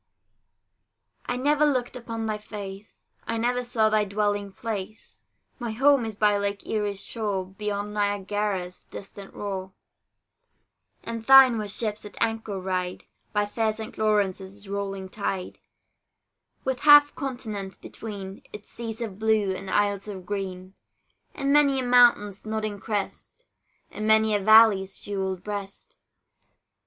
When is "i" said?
1.27-1.37, 3.27-3.37